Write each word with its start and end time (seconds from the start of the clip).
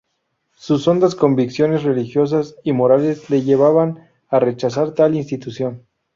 Sus 0.57 0.87
hondas 0.87 1.13
convicciones 1.13 1.83
religiosas 1.83 2.55
y 2.63 2.73
morales 2.73 3.29
le 3.29 3.43
llevaban 3.43 4.09
a 4.29 4.39
rechazar 4.39 4.95
tal 4.95 5.13
institución. 5.13 5.85